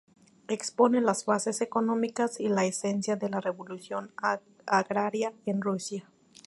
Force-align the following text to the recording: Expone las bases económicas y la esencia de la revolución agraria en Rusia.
Expone 0.47 0.99
las 0.99 1.27
bases 1.27 1.61
económicas 1.61 2.39
y 2.39 2.49
la 2.49 2.65
esencia 2.65 3.17
de 3.17 3.29
la 3.29 3.39
revolución 3.39 4.11
agraria 4.65 5.31
en 5.45 5.61
Rusia. 5.61 6.09